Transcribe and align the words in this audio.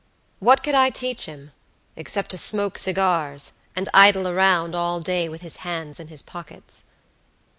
What 0.39 0.63
could 0.63 0.73
I 0.73 0.89
teach 0.89 1.27
him, 1.27 1.51
except 1.95 2.31
to 2.31 2.37
smoke 2.39 2.79
cigars 2.79 3.51
and 3.75 3.87
idle 3.93 4.27
around 4.27 4.73
all 4.73 4.99
day 4.99 5.29
with 5.29 5.41
his 5.41 5.57
hands 5.57 5.99
in 5.99 6.07
his 6.07 6.23
pockets?" 6.23 6.85